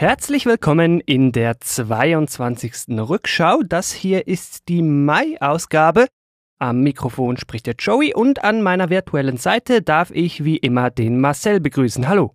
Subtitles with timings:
[0.00, 2.88] Herzlich willkommen in der 22.
[2.88, 3.62] Rückschau.
[3.62, 6.06] Das hier ist die Mai-Ausgabe.
[6.58, 11.20] Am Mikrofon spricht der Joey und an meiner virtuellen Seite darf ich wie immer den
[11.20, 12.08] Marcel begrüßen.
[12.08, 12.34] Hallo.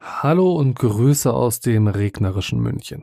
[0.00, 3.02] Hallo und Grüße aus dem regnerischen München.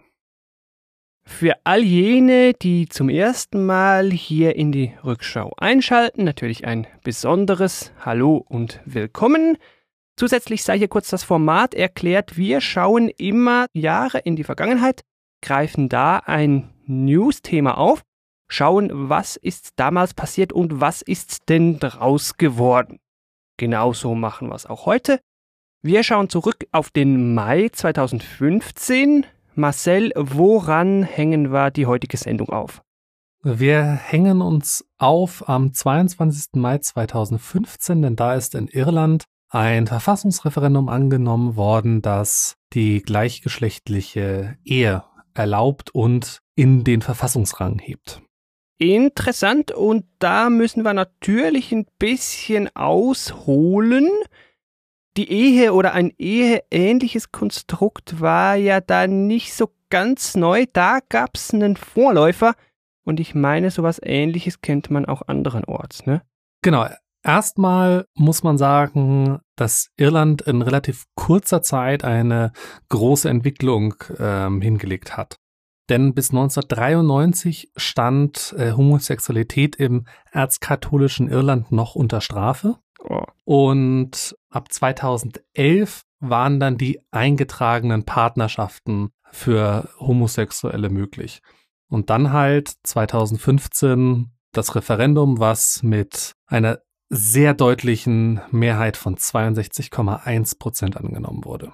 [1.26, 7.92] Für all jene, die zum ersten Mal hier in die Rückschau einschalten, natürlich ein besonderes
[8.06, 9.58] Hallo und Willkommen.
[10.18, 12.38] Zusätzlich sei hier kurz das Format erklärt.
[12.38, 15.04] Wir schauen immer Jahre in die Vergangenheit,
[15.44, 18.02] greifen da ein News-Thema auf,
[18.50, 22.98] schauen, was ist damals passiert und was ist denn draus geworden.
[23.58, 25.20] Genauso machen wir es auch heute.
[25.84, 29.28] Wir schauen zurück auf den Mai 2015.
[29.54, 32.82] Marcel, woran hängen wir die heutige Sendung auf?
[33.44, 36.54] Wir hängen uns auf am 22.
[36.56, 45.04] Mai 2015, denn da ist in Irland ein Verfassungsreferendum angenommen worden, das die gleichgeschlechtliche Ehe
[45.34, 48.22] erlaubt und in den Verfassungsrang hebt.
[48.80, 54.10] Interessant und da müssen wir natürlich ein bisschen ausholen.
[55.16, 60.66] Die Ehe oder ein eheähnliches Konstrukt war ja da nicht so ganz neu.
[60.72, 62.54] Da gab es einen Vorläufer
[63.04, 66.22] und ich meine, sowas ähnliches kennt man auch anderenorts, ne?
[66.62, 66.88] Genau,
[67.28, 72.54] Erstmal muss man sagen, dass Irland in relativ kurzer Zeit eine
[72.88, 75.36] große Entwicklung ähm, hingelegt hat.
[75.90, 82.78] Denn bis 1993 stand äh, Homosexualität im erzkatholischen Irland noch unter Strafe.
[83.04, 83.24] Oh.
[83.44, 91.42] Und ab 2011 waren dann die eingetragenen Partnerschaften für Homosexuelle möglich.
[91.90, 96.80] Und dann halt 2015 das Referendum, was mit einer
[97.10, 101.74] sehr deutlichen Mehrheit von 62,1 Prozent angenommen wurde.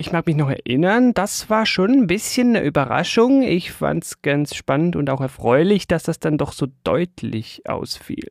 [0.00, 3.42] Ich mag mich noch erinnern, das war schon ein bisschen eine Überraschung.
[3.42, 8.30] Ich fand es ganz spannend und auch erfreulich, dass das dann doch so deutlich ausfiel.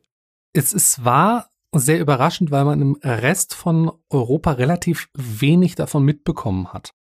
[0.54, 6.72] Es, es war sehr überraschend, weil man im Rest von Europa relativ wenig davon mitbekommen
[6.72, 6.94] hat.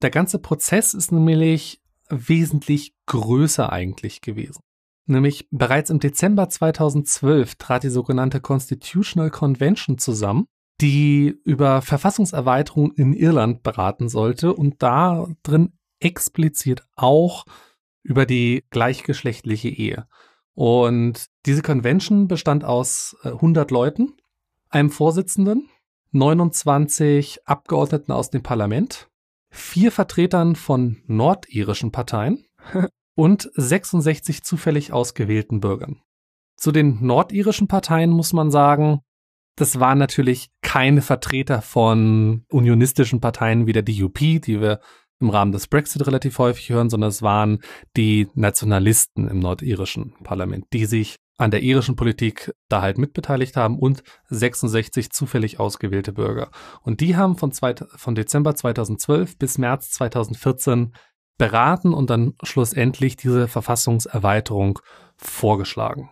[0.00, 4.60] Der ganze Prozess ist nämlich wesentlich größer eigentlich gewesen.
[5.06, 10.46] Nämlich bereits im Dezember 2012 trat die sogenannte Constitutional Convention zusammen,
[10.80, 17.44] die über Verfassungserweiterung in Irland beraten sollte und da drin explizit auch
[18.02, 20.06] über die gleichgeschlechtliche Ehe.
[20.54, 24.14] Und diese Convention bestand aus 100 äh, Leuten,
[24.68, 25.68] einem Vorsitzenden,
[26.12, 29.08] 29 Abgeordneten aus dem Parlament,
[29.50, 32.44] vier Vertretern von nordirischen Parteien
[33.16, 36.00] und 66 zufällig ausgewählten Bürgern.
[36.56, 39.00] Zu den nordirischen Parteien muss man sagen,
[39.56, 44.80] das waren natürlich keine Vertreter von unionistischen Parteien wie der DUP, die wir
[45.18, 47.60] im Rahmen des Brexit relativ häufig hören, sondern es waren
[47.96, 53.78] die Nationalisten im nordirischen Parlament, die sich an der irischen Politik da halt mitbeteiligt haben
[53.78, 56.50] und 66 zufällig ausgewählte Bürger.
[56.82, 60.92] Und die haben von, zwei, von Dezember 2012 bis März 2014
[61.38, 64.78] beraten und dann schlussendlich diese Verfassungserweiterung
[65.16, 66.10] vorgeschlagen.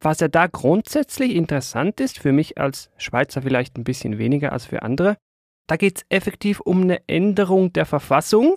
[0.00, 4.66] Was ja da grundsätzlich interessant ist, für mich als Schweizer vielleicht ein bisschen weniger als
[4.66, 5.16] für andere,
[5.68, 8.56] da geht es effektiv um eine Änderung der Verfassung.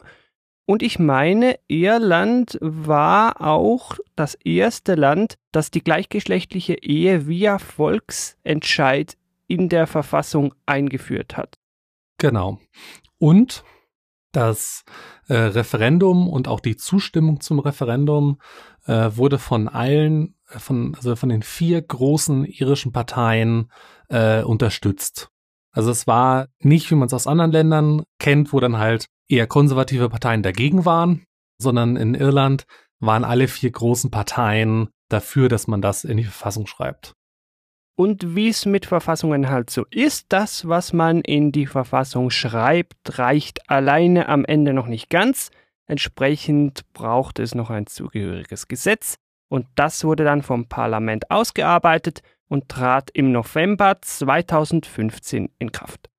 [0.65, 9.15] Und ich meine, Irland war auch das erste Land, das die gleichgeschlechtliche Ehe via Volksentscheid
[9.47, 11.59] in der Verfassung eingeführt hat.
[12.17, 12.59] Genau.
[13.19, 13.63] Und
[14.35, 14.83] das
[15.27, 18.39] äh, Referendum und auch die Zustimmung zum Referendum
[18.85, 23.71] äh, wurde von allen, äh, von, also von den vier großen irischen Parteien
[24.09, 25.29] äh, unterstützt.
[25.71, 29.47] Also es war nicht, wie man es aus anderen Ländern kennt, wo dann halt eher
[29.47, 31.25] konservative Parteien dagegen waren,
[31.57, 32.65] sondern in Irland
[32.99, 37.13] waren alle vier großen Parteien dafür, dass man das in die Verfassung schreibt.
[37.95, 43.17] Und wie es mit Verfassungen halt so ist, das, was man in die Verfassung schreibt,
[43.17, 45.49] reicht alleine am Ende noch nicht ganz.
[45.87, 49.15] Entsprechend braucht es noch ein zugehöriges Gesetz.
[49.47, 56.09] Und das wurde dann vom Parlament ausgearbeitet und trat im November 2015 in Kraft.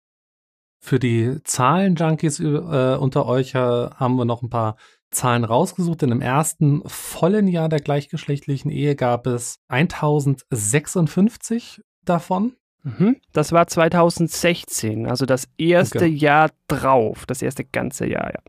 [0.80, 4.76] Für die Zahlen-Junkies äh, unter euch äh, haben wir noch ein paar
[5.10, 12.54] Zahlen rausgesucht, denn im ersten vollen Jahr der gleichgeschlechtlichen Ehe gab es 1056 davon.
[12.82, 13.16] Mhm.
[13.32, 16.08] Das war 2016, also das erste okay.
[16.08, 18.40] Jahr drauf, das erste ganze Jahr, ja.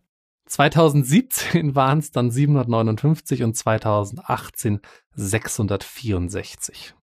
[0.46, 4.80] 2017 waren es dann 759 und 2018
[5.14, 6.96] 664.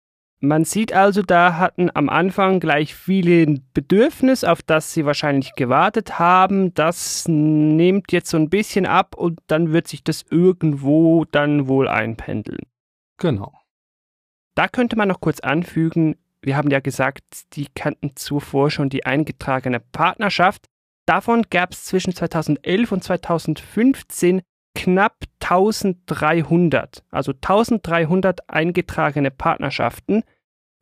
[0.44, 5.55] Man sieht also, da hatten am Anfang gleich viele ein Bedürfnis, auf das sie wahrscheinlich
[5.55, 6.75] gewartet haben.
[6.75, 11.88] Das nimmt jetzt so ein bisschen ab und dann wird sich das irgendwo dann wohl
[11.88, 12.61] einpendeln.
[13.17, 13.55] Genau.
[14.55, 17.25] Da könnte man noch kurz anfügen, wir haben ja gesagt,
[17.55, 20.67] die kannten zuvor schon die eingetragene Partnerschaft.
[21.06, 24.43] Davon gab es zwischen 2011 und 2015
[24.75, 30.23] knapp 1300, also 1300 eingetragene Partnerschaften.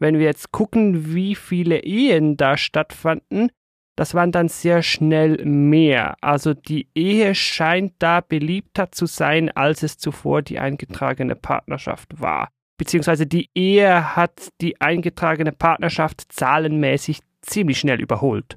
[0.03, 3.53] Wenn wir jetzt gucken, wie viele Ehen da stattfanden,
[3.95, 6.17] das waren dann sehr schnell mehr.
[6.21, 12.49] Also die Ehe scheint da beliebter zu sein, als es zuvor die eingetragene Partnerschaft war.
[12.79, 18.57] Beziehungsweise die Ehe hat die eingetragene Partnerschaft zahlenmäßig ziemlich schnell überholt.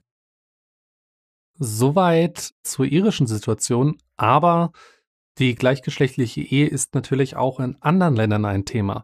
[1.60, 4.72] Soweit zur irischen Situation, aber
[5.38, 9.04] die gleichgeschlechtliche Ehe ist natürlich auch in anderen Ländern ein Thema.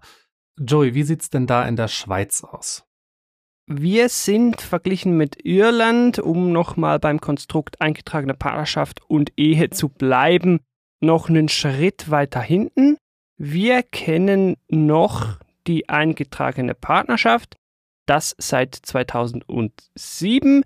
[0.64, 2.86] Joey, wie sieht's denn da in der Schweiz aus?
[3.66, 10.60] Wir sind verglichen mit Irland, um nochmal beim Konstrukt eingetragene Partnerschaft und Ehe zu bleiben,
[11.00, 12.98] noch einen Schritt weiter hinten.
[13.38, 17.56] Wir kennen noch die eingetragene Partnerschaft,
[18.06, 20.64] das seit 2007.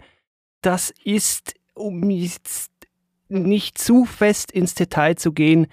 [0.61, 2.71] Das ist, um jetzt
[3.29, 5.67] nicht zu fest ins Detail zu gehen,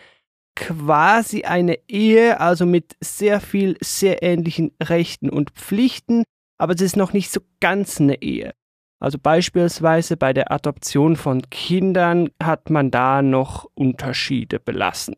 [0.54, 6.24] quasi eine Ehe, also mit sehr viel, sehr ähnlichen Rechten und Pflichten,
[6.58, 8.52] aber es ist noch nicht so ganz eine Ehe.
[9.00, 15.16] Also beispielsweise bei der Adoption von Kindern hat man da noch Unterschiede belassen.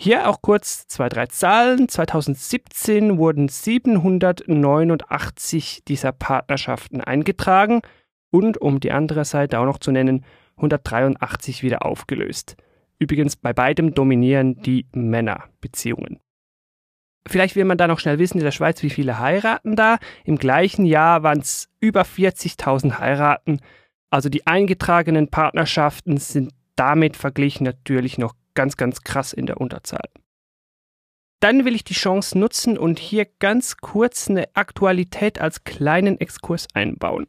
[0.00, 1.88] Hier auch kurz zwei, drei Zahlen.
[1.88, 7.80] 2017 wurden 789 dieser Partnerschaften eingetragen
[8.30, 12.56] und, um die andere Seite auch noch zu nennen, 183 wieder aufgelöst.
[12.98, 16.20] Übrigens bei beidem dominieren die Männerbeziehungen.
[17.26, 19.98] Vielleicht will man da noch schnell wissen in der Schweiz, wie viele heiraten da.
[20.24, 23.60] Im gleichen Jahr waren es über 40.000 Heiraten.
[24.10, 30.08] Also die eingetragenen Partnerschaften sind damit verglichen natürlich noch ganz, ganz krass in der Unterzahl.
[31.40, 36.66] Dann will ich die Chance nutzen und hier ganz kurz eine Aktualität als kleinen Exkurs
[36.74, 37.26] einbauen.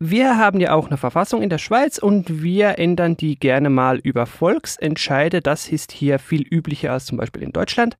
[0.00, 3.98] Wir haben ja auch eine Verfassung in der Schweiz und wir ändern die gerne mal
[3.98, 5.40] über Volksentscheide.
[5.40, 7.98] Das ist hier viel üblicher als zum Beispiel in Deutschland.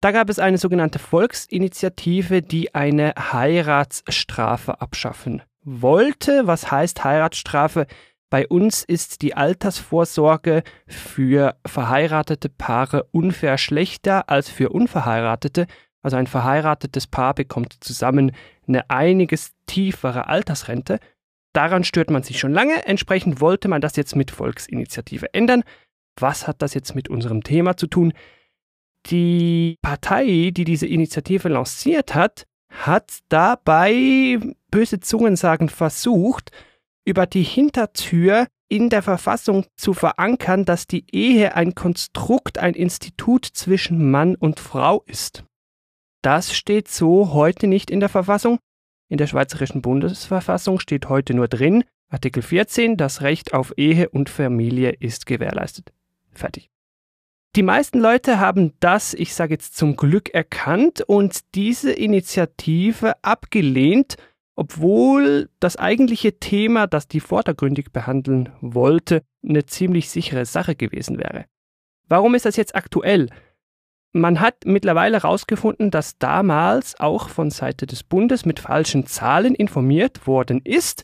[0.00, 6.46] Da gab es eine sogenannte Volksinitiative, die eine Heiratsstrafe abschaffen wollte.
[6.46, 7.88] Was heißt Heiratsstrafe?
[8.30, 15.66] Bei uns ist die Altersvorsorge für verheiratete Paare unfair schlechter als für unverheiratete.
[16.00, 18.32] Also ein verheiratetes Paar bekommt zusammen
[18.68, 21.00] eine einiges tiefere Altersrente
[21.54, 22.84] Daran stört man sich schon lange.
[22.84, 25.62] Entsprechend wollte man das jetzt mit Volksinitiative ändern.
[26.18, 28.12] Was hat das jetzt mit unserem Thema zu tun?
[29.06, 34.38] Die Partei, die diese Initiative lanciert hat, hat dabei,
[34.70, 36.50] böse Zungen sagen, versucht,
[37.06, 43.44] über die Hintertür in der Verfassung zu verankern, dass die Ehe ein Konstrukt, ein Institut
[43.44, 45.44] zwischen Mann und Frau ist.
[46.22, 48.58] Das steht so heute nicht in der Verfassung.
[49.08, 54.30] In der Schweizerischen Bundesverfassung steht heute nur drin, Artikel 14, das Recht auf Ehe und
[54.30, 55.92] Familie ist gewährleistet.
[56.32, 56.70] Fertig.
[57.56, 64.16] Die meisten Leute haben das, ich sage jetzt zum Glück, erkannt und diese Initiative abgelehnt,
[64.56, 71.44] obwohl das eigentliche Thema, das die vordergründig behandeln wollte, eine ziemlich sichere Sache gewesen wäre.
[72.08, 73.28] Warum ist das jetzt aktuell?
[74.16, 80.28] Man hat mittlerweile herausgefunden, dass damals auch von Seite des Bundes mit falschen Zahlen informiert
[80.28, 81.02] worden ist.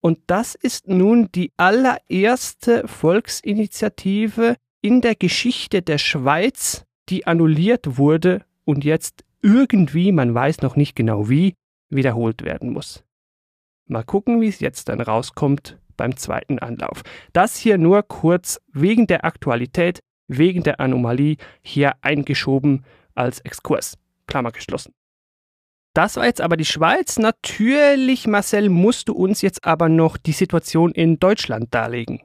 [0.00, 8.44] Und das ist nun die allererste Volksinitiative in der Geschichte der Schweiz, die annulliert wurde
[8.64, 11.54] und jetzt irgendwie, man weiß noch nicht genau wie,
[11.90, 13.02] wiederholt werden muss.
[13.88, 17.02] Mal gucken, wie es jetzt dann rauskommt beim zweiten Anlauf.
[17.32, 19.98] Das hier nur kurz wegen der Aktualität
[20.38, 22.84] wegen der Anomalie hier eingeschoben
[23.14, 23.98] als Exkurs.
[24.26, 24.94] Klammer geschlossen.
[25.94, 27.18] Das war jetzt aber die Schweiz.
[27.18, 32.22] Natürlich, Marcel, musst du uns jetzt aber noch die Situation in Deutschland darlegen.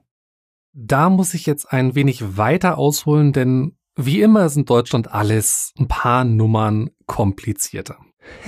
[0.73, 5.73] Da muss ich jetzt ein wenig weiter ausholen, denn wie immer ist in Deutschland alles
[5.77, 7.97] ein paar Nummern komplizierter.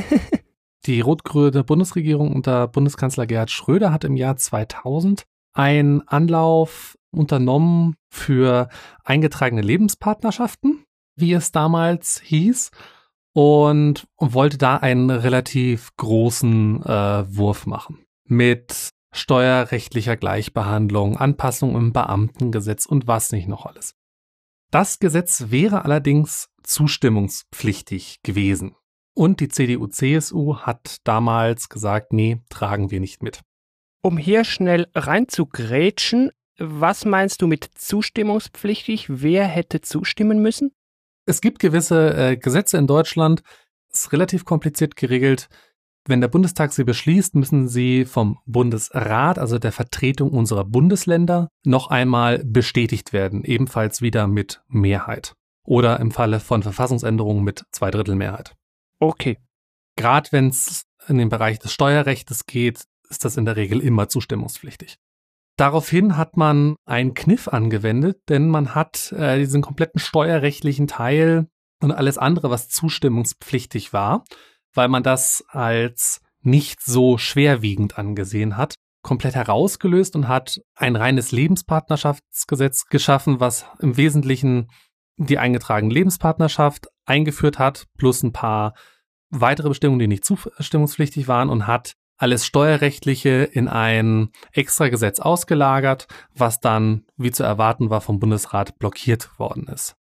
[0.86, 5.24] die rot-grüne Bundesregierung unter Bundeskanzler Gerhard Schröder hat im Jahr 2000
[5.54, 8.70] einen Anlauf unternommen für
[9.04, 10.84] eingetragene Lebenspartnerschaften,
[11.16, 12.72] wie es damals hieß,
[13.34, 18.06] und wollte da einen relativ großen äh, Wurf machen.
[18.26, 23.96] Mit steuerrechtlicher Gleichbehandlung, Anpassung im Beamtengesetz und was nicht noch alles.
[24.72, 28.76] Das Gesetz wäre allerdings zustimmungspflichtig gewesen.
[29.16, 33.42] Und die CDU-CSU hat damals gesagt, nee, tragen wir nicht mit.
[34.02, 39.06] Um hier schnell reinzugrätschen, was meinst du mit zustimmungspflichtig?
[39.10, 40.72] Wer hätte zustimmen müssen?
[41.26, 43.44] Es gibt gewisse äh, Gesetze in Deutschland,
[43.92, 45.48] ist relativ kompliziert geregelt.
[46.06, 51.88] Wenn der Bundestag sie beschließt, müssen sie vom Bundesrat, also der Vertretung unserer Bundesländer, noch
[51.88, 55.34] einmal bestätigt werden, ebenfalls wieder mit Mehrheit.
[55.66, 58.56] Oder im Falle von Verfassungsänderungen mit Zweidrittelmehrheit.
[59.00, 59.38] Okay.
[59.96, 64.08] Gerade wenn es in den Bereich des Steuerrechts geht, ist das in der Regel immer
[64.08, 64.98] zustimmungspflichtig.
[65.60, 71.50] Daraufhin hat man einen Kniff angewendet, denn man hat äh, diesen kompletten steuerrechtlichen Teil
[71.82, 74.24] und alles andere, was zustimmungspflichtig war,
[74.74, 81.34] weil man das als nicht so schwerwiegend angesehen hat, komplett herausgelöst und hat ein reines
[81.34, 84.70] Lebenspartnerschaftsgesetz geschaffen, was im Wesentlichen
[85.18, 88.76] die eingetragene Lebenspartnerschaft eingeführt hat, plus ein paar
[89.30, 96.60] weitere Bestimmungen, die nicht zustimmungspflichtig waren und hat alles Steuerrechtliche in ein Extragesetz ausgelagert, was
[96.60, 99.96] dann, wie zu erwarten war, vom Bundesrat blockiert worden ist.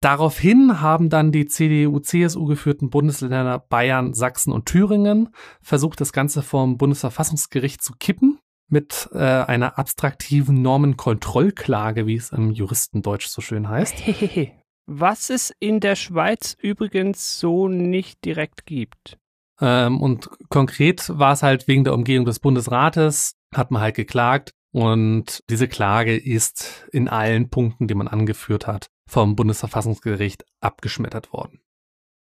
[0.00, 5.30] Daraufhin haben dann die CDU-CSU geführten Bundesländer Bayern, Sachsen und Thüringen
[5.62, 12.50] versucht, das Ganze vom Bundesverfassungsgericht zu kippen mit äh, einer abstraktiven Normenkontrollklage, wie es im
[12.50, 14.02] Juristendeutsch so schön heißt.
[14.86, 19.16] Was es in der Schweiz übrigens so nicht direkt gibt.
[19.64, 24.52] Ähm, und konkret war es halt wegen der Umgehung des Bundesrates, hat man halt geklagt.
[24.72, 31.60] Und diese Klage ist in allen Punkten, die man angeführt hat, vom Bundesverfassungsgericht abgeschmettert worden.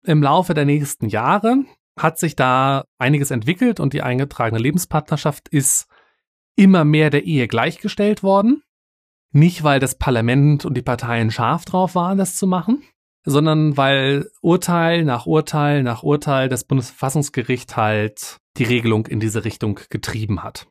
[0.06, 1.66] Im Laufe der nächsten Jahre
[2.00, 5.88] hat sich da einiges entwickelt und die eingetragene Lebenspartnerschaft ist
[6.56, 8.64] immer mehr der Ehe gleichgestellt worden.
[9.32, 12.84] Nicht, weil das Parlament und die Parteien scharf drauf waren, das zu machen,
[13.26, 19.80] sondern weil Urteil nach Urteil nach Urteil das Bundesverfassungsgericht halt die Regelung in diese Richtung
[19.90, 20.68] getrieben hat.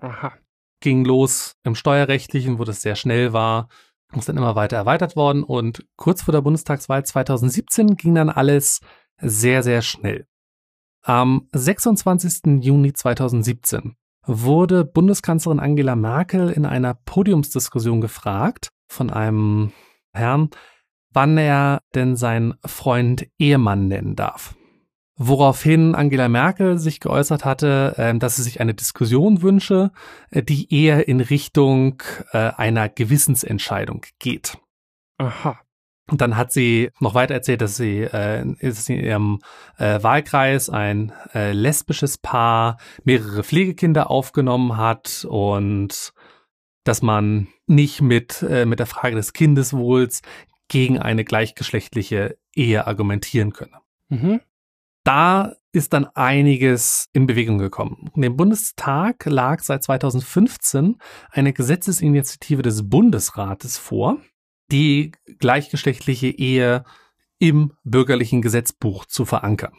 [0.00, 0.32] Aha.
[0.80, 3.68] Ging los im Steuerrechtlichen, wo das sehr schnell war,
[4.16, 8.80] ist dann immer weiter erweitert worden und kurz vor der Bundestagswahl 2017 ging dann alles
[9.20, 10.26] sehr, sehr schnell.
[11.02, 12.62] Am 26.
[12.62, 19.72] Juni 2017 wurde Bundeskanzlerin Angela Merkel in einer Podiumsdiskussion gefragt von einem
[20.12, 20.50] Herrn,
[21.12, 24.54] wann er denn seinen Freund Ehemann nennen darf.
[25.20, 29.90] Woraufhin Angela Merkel sich geäußert hatte, ähm, dass sie sich eine Diskussion wünsche,
[30.30, 34.58] äh, die eher in Richtung äh, einer Gewissensentscheidung geht.
[35.18, 35.58] Aha.
[36.10, 38.56] Und dann hat sie noch weiter erzählt, dass sie, äh, in
[38.88, 39.40] ihrem
[39.76, 46.12] äh, Wahlkreis ein äh, lesbisches Paar mehrere Pflegekinder aufgenommen hat und
[46.84, 50.22] dass man nicht mit, äh, mit der Frage des Kindeswohls
[50.68, 53.80] gegen eine gleichgeschlechtliche Ehe argumentieren könne.
[54.08, 54.40] Mhm
[55.08, 58.10] da ist dann einiges in Bewegung gekommen.
[58.14, 60.98] Dem Bundestag lag seit 2015
[61.30, 64.18] eine Gesetzesinitiative des Bundesrates vor,
[64.70, 66.84] die gleichgeschlechtliche Ehe
[67.38, 69.72] im bürgerlichen Gesetzbuch zu verankern.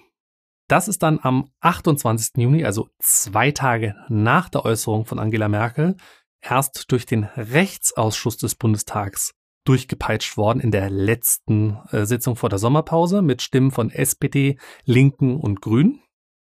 [0.68, 2.38] Das ist dann am 28.
[2.38, 5.96] Juni, also zwei Tage nach der Äußerung von Angela Merkel,
[6.42, 9.36] erst durch den Rechtsausschuss des Bundestags
[9.66, 15.38] durchgepeitscht worden in der letzten äh, Sitzung vor der Sommerpause mit Stimmen von SPD, Linken
[15.40, 16.02] und Grünen.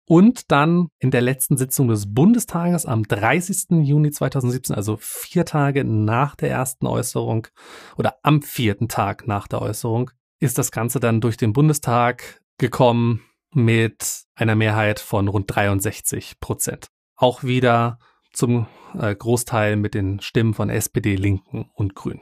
[0.08, 3.86] Und dann in der letzten Sitzung des Bundestages am 30.
[3.86, 7.48] Juni 2017, also vier Tage nach der ersten Äußerung
[7.96, 13.22] oder am vierten Tag nach der Äußerung, ist das Ganze dann durch den Bundestag gekommen
[13.54, 16.88] mit einer Mehrheit von rund 63 Prozent.
[17.16, 18.00] Auch wieder
[18.34, 22.22] zum äh, Großteil mit den Stimmen von SPD, Linken und Grünen.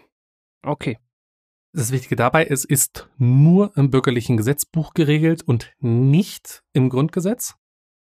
[0.67, 0.97] Okay.
[1.74, 7.55] Das Wichtige dabei ist, ist nur im bürgerlichen Gesetzbuch geregelt und nicht im Grundgesetz.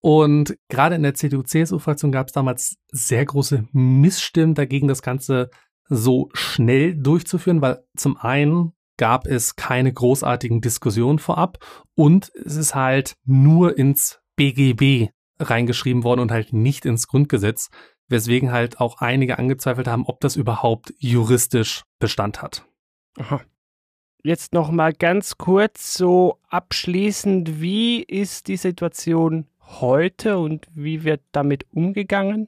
[0.01, 5.51] Und gerade in der CDU-CSU-Fraktion gab es damals sehr große Missstimmen dagegen, das Ganze
[5.87, 11.59] so schnell durchzuführen, weil zum einen gab es keine großartigen Diskussionen vorab
[11.95, 17.69] und es ist halt nur ins BGB reingeschrieben worden und halt nicht ins Grundgesetz
[18.11, 22.65] weswegen halt auch einige angezweifelt haben, ob das überhaupt juristisch Bestand hat.
[23.17, 23.41] Aha.
[24.23, 31.21] Jetzt noch mal ganz kurz so abschließend, wie ist die Situation heute und wie wird
[31.31, 32.47] damit umgegangen?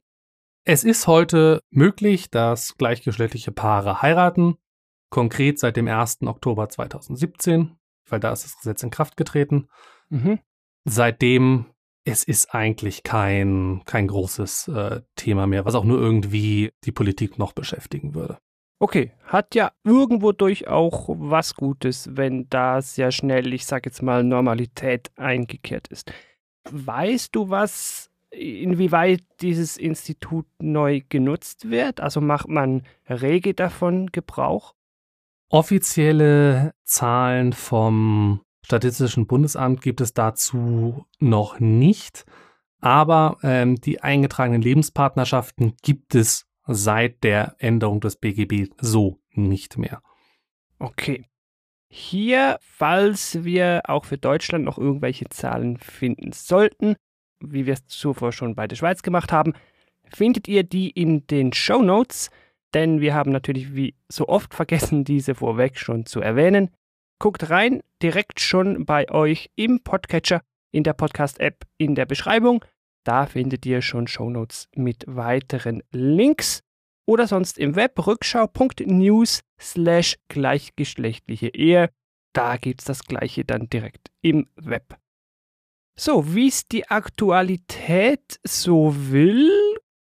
[0.64, 4.56] Es ist heute möglich, dass gleichgeschlechtliche Paare heiraten,
[5.10, 6.22] konkret seit dem 1.
[6.22, 7.76] Oktober 2017,
[8.08, 9.68] weil da ist das Gesetz in Kraft getreten.
[10.10, 10.38] Mhm.
[10.84, 11.66] Seitdem
[12.04, 17.38] es ist eigentlich kein, kein großes äh, Thema mehr, was auch nur irgendwie die Politik
[17.38, 18.38] noch beschäftigen würde.
[18.78, 24.02] Okay, hat ja irgendwo durch auch was Gutes, wenn da sehr schnell, ich sag jetzt
[24.02, 26.12] mal, Normalität eingekehrt ist.
[26.70, 32.00] Weißt du was, inwieweit dieses Institut neu genutzt wird?
[32.00, 34.74] Also macht man rege davon Gebrauch?
[35.50, 42.24] Offizielle Zahlen vom Statistischen Bundesamt gibt es dazu noch nicht,
[42.80, 50.02] aber ähm, die eingetragenen Lebenspartnerschaften gibt es seit der Änderung des BGB so nicht mehr.
[50.78, 51.26] Okay.
[51.88, 56.96] Hier, falls wir auch für Deutschland noch irgendwelche Zahlen finden sollten,
[57.40, 59.52] wie wir es zuvor schon bei der Schweiz gemacht haben,
[60.08, 62.30] findet ihr die in den Show Notes,
[62.72, 66.70] denn wir haben natürlich wie so oft vergessen, diese vorweg schon zu erwähnen.
[67.18, 70.42] Guckt rein, direkt schon bei euch im Podcatcher,
[70.72, 72.64] in der Podcast-App, in der Beschreibung.
[73.04, 76.62] Da findet ihr schon Shownotes mit weiteren Links
[77.06, 81.90] oder sonst im Web rückschau.news slash gleichgeschlechtliche Ehe.
[82.32, 84.98] Da gibt es das gleiche dann direkt im Web.
[85.96, 89.50] So, wie es die Aktualität so will,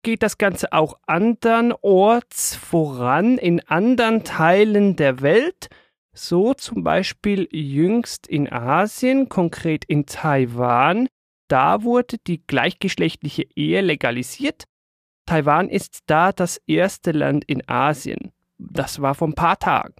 [0.03, 5.69] geht das Ganze auch andernorts voran in anderen Teilen der Welt.
[6.17, 11.07] So zum Beispiel jüngst in Asien, konkret in Taiwan,
[11.47, 14.63] da wurde die gleichgeschlechtliche Ehe legalisiert.
[15.27, 18.33] Taiwan ist da das erste Land in Asien.
[18.57, 19.93] Das war vor ein paar Tagen.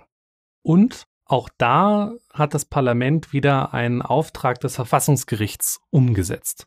[0.64, 6.66] Und auch da hat das Parlament wieder einen Auftrag des Verfassungsgerichts umgesetzt.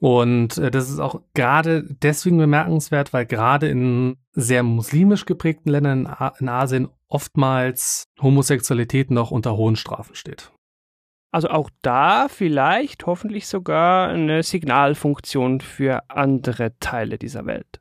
[0.00, 6.08] Und äh, das ist auch gerade deswegen bemerkenswert, weil gerade in sehr muslimisch geprägten Ländern
[6.38, 10.50] in Asien oftmals Homosexualität noch unter hohen Strafen steht.
[11.32, 17.80] Also auch da vielleicht hoffentlich sogar eine Signalfunktion für andere Teile dieser Welt.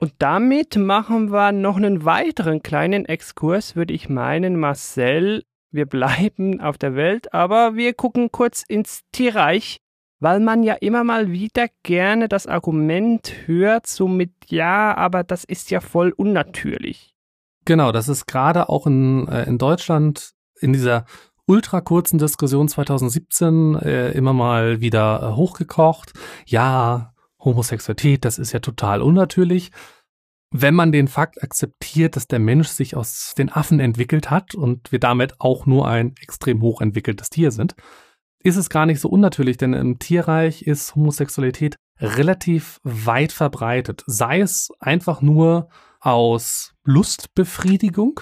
[0.00, 5.44] Und damit machen wir noch einen weiteren kleinen Exkurs, würde ich meinen, Marcel.
[5.70, 9.78] Wir bleiben auf der Welt, aber wir gucken kurz ins Tierreich,
[10.20, 15.44] weil man ja immer mal wieder gerne das Argument hört, so mit ja, aber das
[15.44, 17.14] ist ja voll unnatürlich.
[17.64, 21.04] Genau, das ist gerade auch in, äh, in Deutschland in dieser
[21.46, 26.12] ultra kurzen Diskussion 2017 äh, immer mal wieder äh, hochgekocht.
[26.46, 29.70] Ja, Homosexualität, das ist ja total unnatürlich.
[30.50, 34.90] Wenn man den Fakt akzeptiert, dass der Mensch sich aus den Affen entwickelt hat und
[34.92, 37.74] wir damit auch nur ein extrem hochentwickeltes Tier sind,
[38.42, 44.04] ist es gar nicht so unnatürlich, denn im Tierreich ist Homosexualität relativ weit verbreitet.
[44.06, 45.68] Sei es einfach nur
[46.00, 48.20] aus Lustbefriedigung,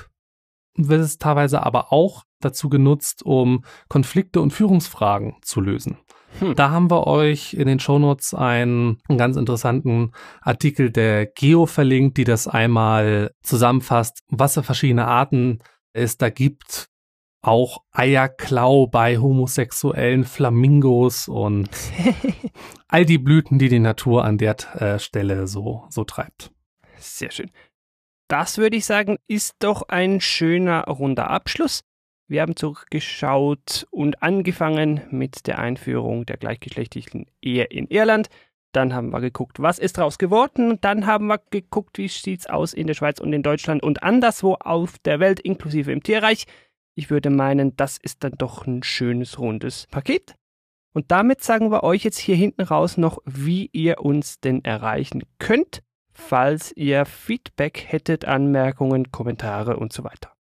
[0.77, 5.99] wird es teilweise aber auch dazu genutzt, um Konflikte und Führungsfragen zu lösen.
[6.39, 6.55] Hm.
[6.55, 12.19] Da haben wir euch in den Shownotes einen, einen ganz interessanten Artikel der Geo verlinkt,
[12.19, 15.61] die das einmal zusammenfasst, was für verschiedene Arten
[15.93, 16.89] es da gibt.
[17.47, 21.71] Auch Eierklau bei homosexuellen Flamingos und
[22.89, 26.51] all die Blüten, die die Natur an der äh, Stelle so, so treibt.
[26.99, 27.53] Sehr schön.
[28.27, 31.85] Das würde ich sagen, ist doch ein schöner runder Abschluss.
[32.27, 38.29] Wir haben zurückgeschaut und angefangen mit der Einführung der gleichgeschlechtlichen Ehe in Irland.
[38.73, 40.81] Dann haben wir geguckt, was ist daraus geworden.
[40.81, 44.03] Dann haben wir geguckt, wie sieht es aus in der Schweiz und in Deutschland und
[44.03, 46.47] anderswo auf der Welt, inklusive im Tierreich.
[46.97, 50.35] Ich würde meinen, das ist dann doch ein schönes, rundes Paket.
[50.95, 55.25] Und damit sagen wir euch jetzt hier hinten raus noch, wie ihr uns denn erreichen
[55.39, 55.83] könnt,
[56.15, 60.33] falls ihr Feedback hättet, Anmerkungen, Kommentare und so weiter.